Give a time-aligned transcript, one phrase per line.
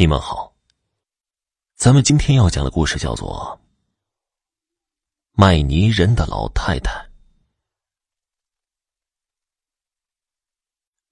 [0.00, 0.56] 你们好，
[1.76, 3.60] 咱们今天要讲的故事叫做
[5.32, 6.90] 《卖泥人的老太太》。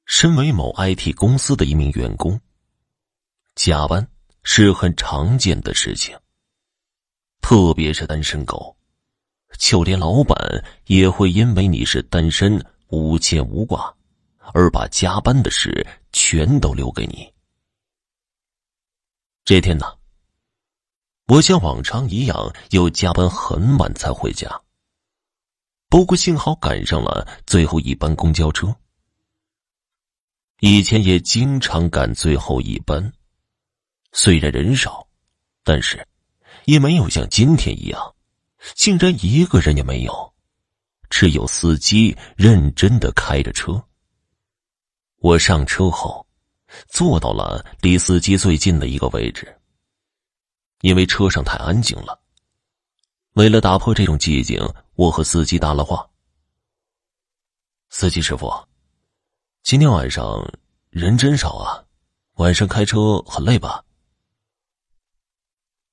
[0.07, 2.41] 身为某 IT 公司的一名员工，
[3.55, 4.09] 加班
[4.43, 6.19] 是很常见的事情，
[7.43, 8.75] 特别是单身狗，
[9.59, 10.35] 就连老板
[10.87, 13.95] 也会因为你是单身无牵无挂，
[14.55, 17.31] 而把加班的事全都留给你。
[19.49, 19.97] 这天呢，
[21.27, 24.61] 我像往常一样又加班很晚才回家。
[25.89, 28.77] 不过幸好赶上了最后一班公交车。
[30.61, 33.11] 以前也经常赶最后一班，
[34.13, 35.09] 虽然人少，
[35.65, 36.07] 但是
[36.67, 38.15] 也没有像今天一样，
[38.75, 40.35] 竟然一个人也没有，
[41.09, 43.83] 只有司机认真的开着车。
[45.21, 46.28] 我上车后。
[46.89, 49.59] 坐到了离司机最近的一个位置，
[50.81, 52.21] 因为车上太安静了。
[53.35, 54.61] 为了打破这种寂静，
[54.95, 56.09] 我和司机搭了话
[57.89, 58.53] ：“司机师傅，
[59.63, 60.45] 今天晚上
[60.91, 61.85] 人真少啊，
[62.35, 63.85] 晚上开车很累吧？”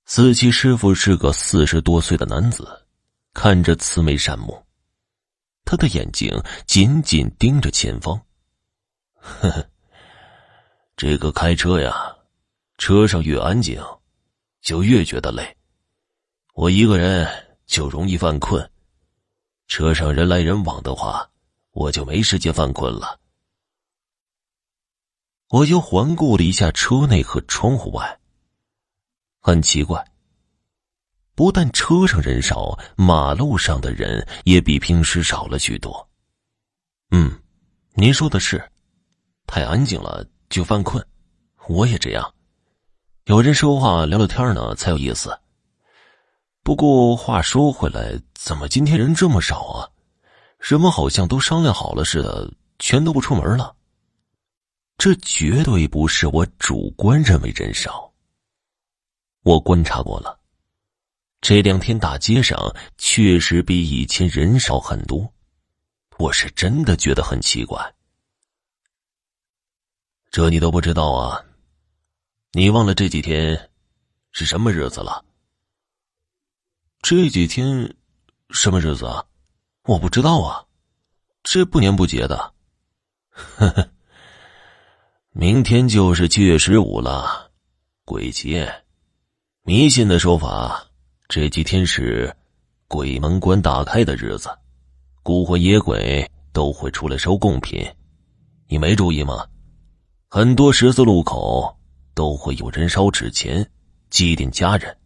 [0.05, 2.87] 司机师傅是个四十多岁的男子，
[3.33, 4.63] 看着慈眉善目，
[5.63, 6.31] 他的眼睛
[6.67, 8.19] 紧紧盯着前方，
[9.15, 9.69] 呵呵。
[10.97, 12.15] 这个开车呀，
[12.77, 13.83] 车上越安静，
[14.61, 15.57] 就越觉得累。
[16.53, 17.27] 我一个人
[17.65, 18.71] 就容易犯困，
[19.67, 21.29] 车上人来人往的话，
[21.71, 23.19] 我就没时间犯困了。
[25.49, 28.17] 我又环顾了一下车内和窗户外，
[29.41, 30.01] 很奇怪，
[31.35, 36.09] 不但车上人少，马路上的人也比平时少了许多。
[37.11, 37.37] 嗯，
[37.95, 38.71] 您说的是，
[39.45, 40.25] 太安静了。
[40.49, 41.05] 就犯困，
[41.67, 42.33] 我也这样。
[43.25, 45.37] 有人说话聊聊天呢，才有意思。
[46.63, 49.89] 不过话说回来，怎么今天人这么少啊？
[50.59, 53.75] 人们好像都商量好了似的，全都不出门了。
[54.97, 58.11] 这绝对不是我主观认为人少。
[59.43, 60.39] 我观察过了，
[61.41, 62.57] 这两天大街上
[62.97, 65.31] 确实比以前人少很多。
[66.17, 67.93] 我是真的觉得很奇怪。
[70.35, 71.41] 这你都不知道啊？
[72.51, 73.69] 你忘了这几天
[74.33, 75.23] 是什么日子了？
[77.01, 77.95] 这几天
[78.49, 79.23] 什么日子啊？
[79.83, 80.65] 我不知道啊，
[81.41, 82.53] 这不年不节的。
[83.29, 83.89] 呵呵，
[85.31, 87.49] 明天就是七月十五了，
[88.03, 88.69] 鬼节。
[89.63, 90.85] 迷信的说法，
[91.29, 92.35] 这几天是
[92.89, 94.49] 鬼门关打开的日子，
[95.23, 97.89] 孤魂野鬼都会出来收贡品。
[98.67, 99.47] 你没注意吗？
[100.37, 101.77] 很多十字路口
[102.13, 103.71] 都会有人烧纸钱，
[104.09, 104.97] 祭奠家人。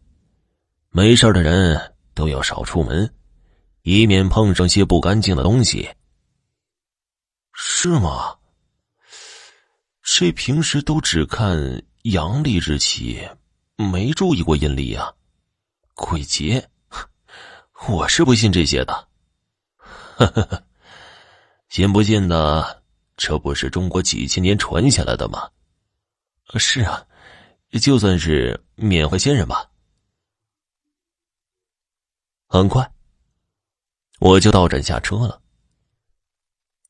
[0.89, 3.13] 没事的人都要少出门，
[3.83, 5.87] 以免碰上些不干净的东西。
[7.53, 8.37] 是吗？
[10.01, 13.29] 这平时都只看阳历日期，
[13.75, 15.13] 没注意过阴历啊。
[15.93, 16.67] 鬼节，
[17.87, 19.07] 我是不信这些的。
[19.77, 20.63] 呵呵呵，
[21.69, 22.78] 信不信的？
[23.19, 25.49] 这不是中国几千年传下来的吗？
[26.57, 27.05] 是啊，
[27.81, 29.69] 就算是缅怀先人吧。
[32.47, 32.89] 很快，
[34.19, 35.41] 我就到站下车了。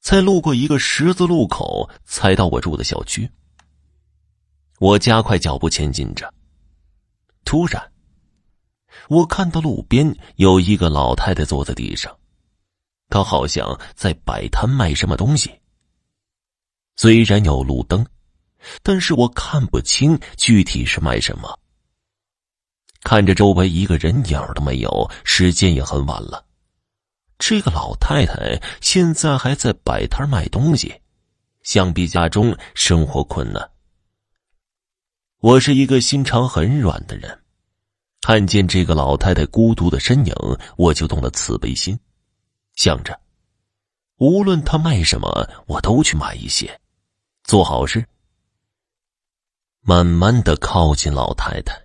[0.02, 3.28] 在路过一个十字路口，才到我住的小区。
[4.78, 6.32] 我加快脚步前进着。
[7.44, 7.92] 突然，
[9.10, 12.16] 我看到路边有一个老太太坐在地上，
[13.10, 15.60] 她好像在摆摊卖什么东西。
[17.02, 18.06] 虽然有路灯，
[18.84, 21.58] 但是我看不清具体是卖什么。
[23.04, 26.46] 看着周围一个人影都没有，时间也很晚了。
[27.38, 30.94] 这个老太太现在还在摆摊卖东西，
[31.64, 33.72] 想必家中生活困难。
[35.40, 37.40] 我是一个心肠很软的人，
[38.20, 40.36] 看见这个老太太孤独的身影，
[40.76, 41.98] 我就动了慈悲心，
[42.76, 43.18] 想着，
[44.18, 46.78] 无论她卖什么，我都去买一些。
[47.50, 48.06] 做好事，
[49.82, 51.82] 慢慢的靠近老太太，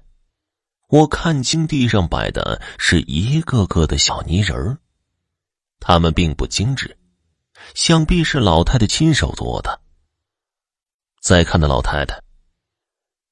[0.89, 4.77] 我看清地上摆的是一个个的小泥人儿，
[5.81, 6.99] 他们并不精致，
[7.75, 9.81] 想必是老太太亲手做的。
[11.23, 12.23] 再看那老太太，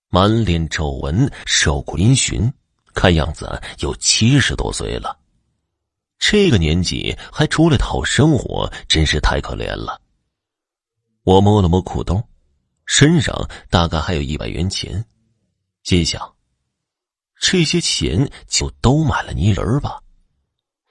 [0.08, 2.50] 满脸皱纹，瘦骨嶙峋，
[2.94, 5.20] 看样子有七十多岁了，
[6.18, 10.00] 这个年纪还出来讨生活，真是太可怜了。
[11.24, 12.22] 我摸了摸裤兜，
[12.84, 15.04] 身上大概还有一百元钱，
[15.84, 16.34] 心想，
[17.36, 20.02] 这些钱就都买了泥人吧，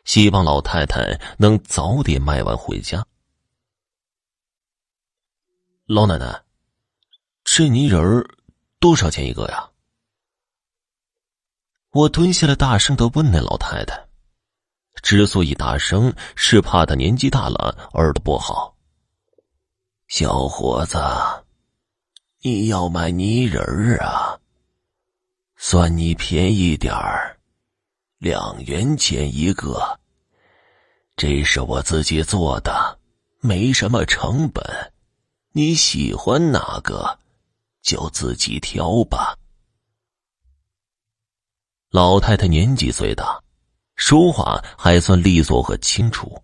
[0.05, 3.05] 希望老太太能早点卖完回家。
[5.85, 6.43] 老奶奶，
[7.43, 8.25] 这泥人
[8.79, 9.69] 多少钱一个呀？
[11.91, 14.07] 我蹲下来，大声的问那老太太。
[15.03, 18.77] 之所以大声，是怕她年纪大了，耳朵不好。
[20.11, 20.97] 小伙子，
[22.41, 24.37] 你要买泥人儿啊？
[25.55, 27.39] 算你便宜点儿，
[28.17, 30.01] 两元钱一个。
[31.15, 32.99] 这是我自己做的，
[33.39, 34.61] 没什么成本。
[35.53, 37.17] 你喜欢哪个，
[37.81, 39.37] 就自己挑吧。
[41.89, 43.41] 老太太年纪虽大。
[43.95, 46.43] 说话还算利索和清楚，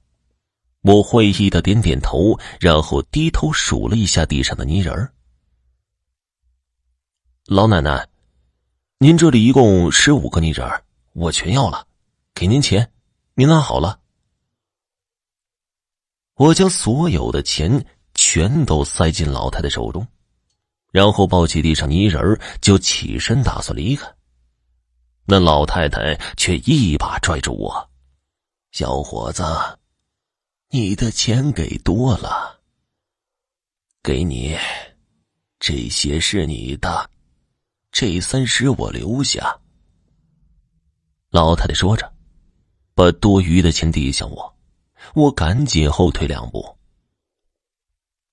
[0.82, 5.14] 我会意的点点头，然后低头数了一下地上的泥人儿。
[7.46, 8.08] 老奶奶，
[8.98, 10.84] 您这里一共十五个泥人儿，
[11.14, 11.88] 我全要了，
[12.34, 12.92] 给您钱，
[13.36, 14.00] 您拿好了。
[16.36, 20.08] 我将所有的钱全都塞进老太太手中，
[20.92, 24.08] 然后抱起地上泥人儿就起身打算离开。
[25.26, 27.90] 那老太太却一把拽住我
[28.72, 29.44] ：“小伙子，
[30.70, 32.60] 你的钱给多了，
[34.04, 34.58] 给你，
[35.60, 37.10] 这些是你的，
[37.90, 39.60] 这三十我留下。”
[41.32, 42.14] 老太太说着，
[42.94, 44.58] 把多余的钱递向我，
[45.16, 46.78] 我赶紧后退两步。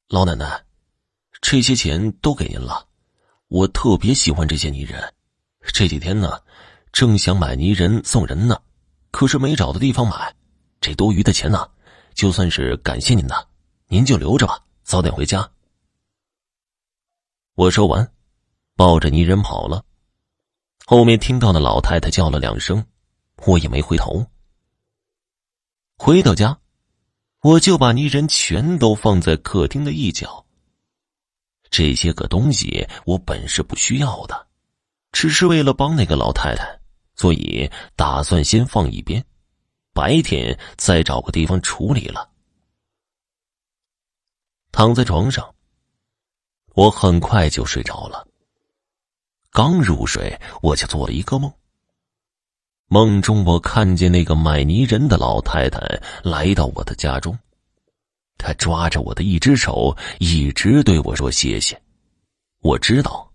[0.08, 0.64] 老奶奶，
[1.40, 2.88] 这些钱都给您了，
[3.46, 5.14] 我特别喜欢这些泥人，
[5.72, 6.40] 这几天呢。
[6.90, 8.60] 正想买泥人送人呢，
[9.10, 10.32] 可是没找到地方买。
[10.80, 11.68] 这多余的钱呢，
[12.14, 13.48] 就算是感谢您的，
[13.88, 15.48] 您就留着吧，早点回家。
[17.54, 18.12] 我说完，
[18.76, 19.84] 抱着泥人跑了。
[20.86, 22.84] 后面听到那老太太叫了两声，
[23.46, 24.24] 我也没回头。
[25.96, 26.58] 回到家，
[27.40, 30.44] 我就把泥人全都放在客厅的一角。
[31.70, 34.46] 这些个东西我本是不需要的，
[35.12, 36.80] 只是为了帮那个老太太。
[37.16, 39.24] 所以打算先放一边，
[39.94, 42.28] 白天再找个地方处理了。
[44.72, 45.54] 躺在床上，
[46.74, 48.26] 我很快就睡着了。
[49.50, 51.50] 刚入睡，我就做了一个梦。
[52.88, 55.80] 梦中我看见那个买泥人的老太太
[56.24, 57.38] 来到我的家中，
[58.36, 61.80] 她抓着我的一只手，一直对我说谢谢。
[62.60, 63.30] 我知道。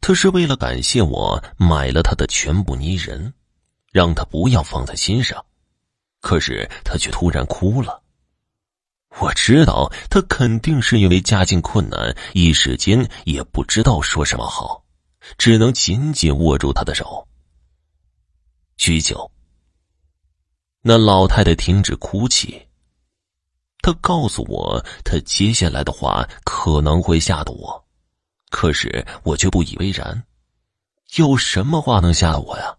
[0.00, 3.32] 她是为了感谢我买了她的全部泥人，
[3.90, 5.42] 让她不要放在心上。
[6.24, 8.02] 可是他却突然哭了。
[9.20, 14.82] 我知道他肯定是因为家境困难，一时间也不知道说什么好，
[15.36, 17.28] 只能紧紧握住他的手。
[18.78, 19.30] 许久，
[20.80, 22.68] 那老太太停止哭泣。
[23.82, 27.84] 她告诉我，她接下来的话可能会吓到我。
[28.48, 30.24] 可是我却不以为然，
[31.16, 32.74] 有什么话能吓我呀？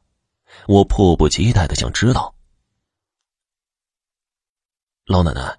[0.68, 2.35] 我迫不及待的想知道。
[5.08, 5.56] 老奶奶，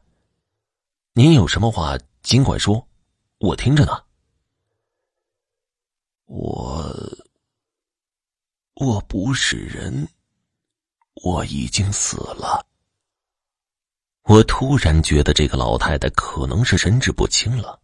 [1.13, 2.85] 您有什么话尽管说，
[3.39, 4.03] 我听着呢。
[6.25, 6.93] 我
[8.75, 10.09] 我不是人，
[11.23, 12.67] 我已经死了。
[14.25, 17.81] 我突然觉得这个老太太可能是神志不清了。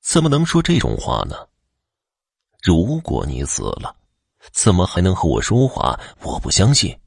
[0.00, 1.46] 怎么能说这种话呢？
[2.62, 3.94] 如果你死了，
[4.52, 6.00] 怎么还能和我说话？
[6.22, 6.98] 我不相信。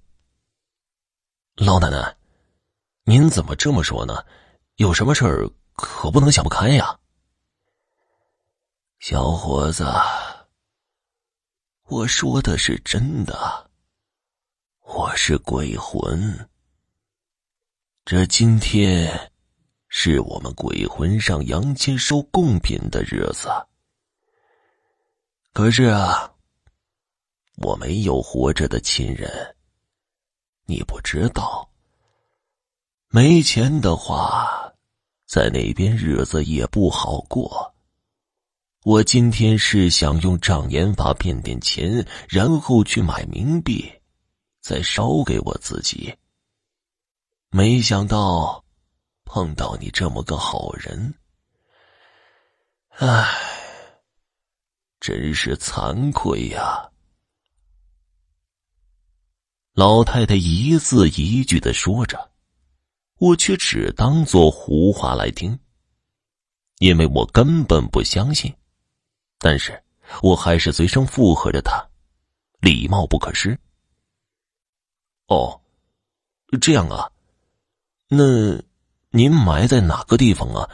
[1.55, 2.15] 老奶奶，
[3.03, 4.23] 您怎么这么说呢？
[4.75, 6.99] 有什么事儿可不能想不开呀。
[8.99, 9.85] 小伙子，
[11.87, 13.69] 我说的是真的，
[14.81, 16.49] 我是鬼魂。
[18.05, 19.31] 这今天。
[19.93, 23.49] 是我们鬼魂上阳间收贡品的日子。
[25.51, 26.33] 可是啊，
[27.57, 29.53] 我没有活着的亲人。
[30.65, 31.69] 你不知道，
[33.13, 34.73] 没钱的话，
[35.27, 37.75] 在那边日子也不好过。
[38.83, 43.91] 我今天是想用障眼法变点钱，然后去买冥币，
[44.61, 46.15] 再烧给我自己。
[47.49, 48.63] 没想到。
[49.33, 51.13] 碰到你这么个好人，
[52.97, 53.25] 唉，
[54.99, 56.91] 真是惭愧呀！
[59.71, 62.30] 老太太一字一句的说着，
[63.21, 65.59] 我却只当做胡话来听，
[66.79, 68.51] 因为我根本不相信。
[69.37, 69.79] 但是
[70.23, 71.87] 我还是随声附和着他，
[72.61, 73.55] 礼貌不可失。
[75.27, 75.61] 哦，
[76.59, 77.11] 这样啊，
[78.07, 78.59] 那
[79.11, 80.67] 您埋在哪个地方啊？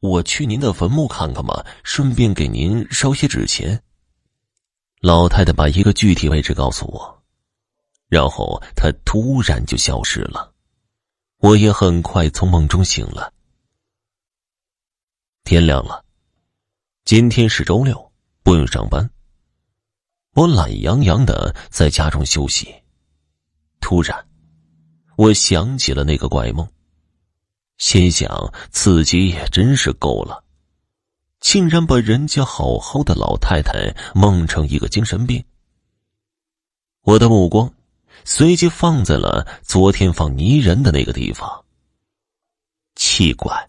[0.00, 3.82] 我去您的坟墓看看吧，顺便给您烧些纸钱。
[5.00, 7.22] 老太太把一个具体位置告诉我，
[8.08, 10.52] 然后她突然就消失了。
[11.38, 13.32] 我也很快从梦中醒了。
[15.44, 16.04] 天亮了，
[17.04, 19.08] 今天是周六，不用上班。
[20.34, 22.74] 我懒洋洋的在家中休息。
[23.80, 24.28] 突然，
[25.16, 26.68] 我想起了那个怪梦，
[27.76, 30.42] 心想自己也真是够了，
[31.38, 35.44] 竟然把人家好好的老太太梦成一个精神病。
[37.02, 37.72] 我的目光。
[38.30, 41.64] 随即放在了昨天放泥人的那个地方。
[42.94, 43.66] 奇怪，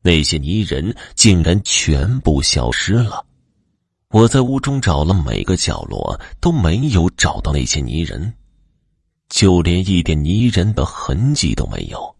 [0.00, 3.26] 那些泥人竟然全部消失了。
[4.10, 8.32] 我在屋中找了每个角落，都没有找到那些泥人，
[9.28, 12.14] 就连一点泥人的痕迹都没有。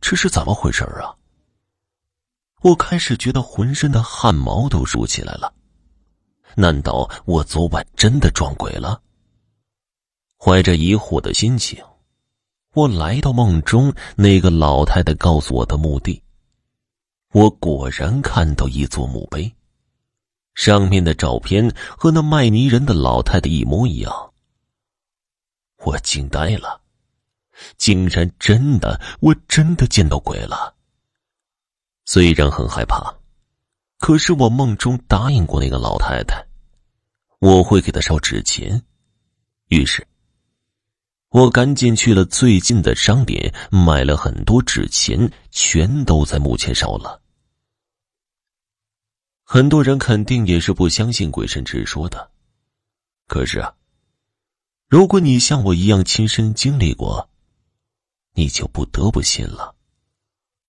[0.00, 1.14] 这是怎么回事啊？
[2.62, 5.54] 我开始觉得浑身的汗毛都竖起来了。
[6.56, 9.00] 难道我昨晚真的撞鬼了？
[10.40, 11.82] 怀着疑惑的心情，
[12.72, 16.22] 我来到梦中那个老太太告诉我的墓地。
[17.32, 19.52] 我果然看到一座墓碑，
[20.54, 24.32] 上面的照片和那卖泥人的老太太一模一样。
[25.78, 26.80] 我惊呆了，
[27.76, 30.72] 竟然真的，我真的见到鬼了。
[32.04, 33.12] 虽然很害怕，
[33.98, 36.46] 可是我梦中答应过那个老太太，
[37.40, 38.80] 我会给她烧纸钱。
[39.66, 40.06] 于是。
[41.30, 47.20] 我赶紧去了最近的商店，买了很多纸钱，全都在墓前烧了。
[49.44, 52.30] 很多人肯定也是不相信鬼神之说的，
[53.26, 53.74] 可是啊，
[54.88, 57.28] 如果你像我一样亲身经历过，
[58.32, 59.74] 你就不得不信了。